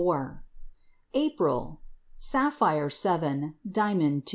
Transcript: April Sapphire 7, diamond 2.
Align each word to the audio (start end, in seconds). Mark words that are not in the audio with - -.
April 1.13 1.79
Sapphire 2.17 2.89
7, 2.89 3.53
diamond 3.71 4.25
2. 4.25 4.29